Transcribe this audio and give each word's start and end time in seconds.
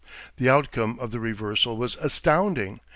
The 0.37 0.49
outcome 0.49 0.97
of 0.99 1.11
the 1.11 1.19
reversal 1.19 1.77
was 1.77 1.95
astounding. 1.97 2.79